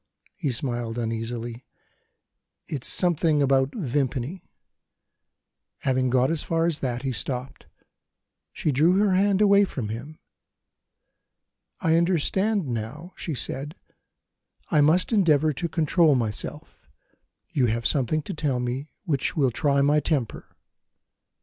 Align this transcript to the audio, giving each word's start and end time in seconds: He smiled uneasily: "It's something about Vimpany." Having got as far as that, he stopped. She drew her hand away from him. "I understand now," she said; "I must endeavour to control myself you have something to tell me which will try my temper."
He 0.33 0.49
smiled 0.51 0.97
uneasily: 0.97 1.63
"It's 2.67 2.87
something 2.87 3.43
about 3.43 3.75
Vimpany." 3.75 4.49
Having 5.81 6.09
got 6.09 6.31
as 6.31 6.41
far 6.41 6.65
as 6.65 6.79
that, 6.79 7.03
he 7.03 7.11
stopped. 7.11 7.67
She 8.51 8.71
drew 8.71 8.93
her 8.93 9.13
hand 9.13 9.41
away 9.43 9.63
from 9.63 9.89
him. 9.89 10.17
"I 11.81 11.97
understand 11.97 12.65
now," 12.67 13.13
she 13.15 13.35
said; 13.35 13.75
"I 14.71 14.81
must 14.81 15.13
endeavour 15.13 15.53
to 15.53 15.69
control 15.69 16.15
myself 16.15 16.81
you 17.51 17.67
have 17.67 17.85
something 17.85 18.23
to 18.23 18.33
tell 18.33 18.59
me 18.59 18.89
which 19.05 19.37
will 19.37 19.51
try 19.51 19.83
my 19.83 19.99
temper." 19.99 20.47